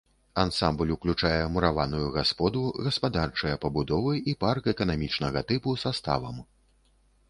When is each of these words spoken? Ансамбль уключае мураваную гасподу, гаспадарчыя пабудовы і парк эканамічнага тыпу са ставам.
Ансамбль 0.43 0.93
уключае 0.95 1.41
мураваную 1.57 2.07
гасподу, 2.17 2.65
гаспадарчыя 2.87 3.61
пабудовы 3.67 4.19
і 4.33 4.37
парк 4.49 4.75
эканамічнага 4.77 5.49
тыпу 5.53 5.81
са 5.85 5.99
ставам. 6.01 6.47